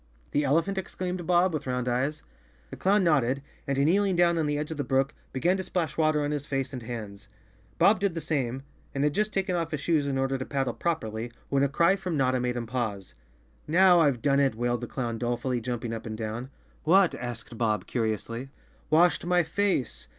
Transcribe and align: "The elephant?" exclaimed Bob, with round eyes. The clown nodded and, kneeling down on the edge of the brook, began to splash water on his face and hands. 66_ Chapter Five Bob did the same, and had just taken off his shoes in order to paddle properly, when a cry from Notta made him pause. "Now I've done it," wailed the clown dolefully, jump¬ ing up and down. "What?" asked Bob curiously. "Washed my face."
"The 0.31 0.43
elephant?" 0.45 0.79
exclaimed 0.79 1.27
Bob, 1.27 1.53
with 1.53 1.67
round 1.67 1.87
eyes. 1.87 2.23
The 2.71 2.75
clown 2.75 3.03
nodded 3.03 3.43
and, 3.67 3.77
kneeling 3.77 4.15
down 4.15 4.39
on 4.39 4.47
the 4.47 4.57
edge 4.57 4.71
of 4.71 4.77
the 4.77 4.83
brook, 4.83 5.13
began 5.31 5.57
to 5.57 5.63
splash 5.63 5.95
water 5.95 6.23
on 6.23 6.31
his 6.31 6.47
face 6.47 6.73
and 6.73 6.81
hands. 6.81 7.27
66_ 7.29 7.29
Chapter 7.29 7.69
Five 7.69 7.77
Bob 7.77 7.99
did 7.99 8.15
the 8.15 8.21
same, 8.21 8.63
and 8.95 9.03
had 9.03 9.13
just 9.13 9.31
taken 9.31 9.55
off 9.55 9.69
his 9.69 9.79
shoes 9.79 10.07
in 10.07 10.17
order 10.17 10.39
to 10.39 10.43
paddle 10.43 10.73
properly, 10.73 11.31
when 11.49 11.61
a 11.61 11.69
cry 11.69 11.95
from 11.95 12.17
Notta 12.17 12.39
made 12.39 12.55
him 12.57 12.65
pause. 12.65 13.13
"Now 13.67 13.99
I've 13.99 14.23
done 14.23 14.39
it," 14.39 14.55
wailed 14.55 14.81
the 14.81 14.87
clown 14.87 15.19
dolefully, 15.19 15.61
jump¬ 15.61 15.85
ing 15.85 15.93
up 15.93 16.07
and 16.07 16.17
down. 16.17 16.49
"What?" 16.83 17.13
asked 17.13 17.55
Bob 17.55 17.85
curiously. 17.85 18.49
"Washed 18.89 19.23
my 19.27 19.43
face." 19.43 20.07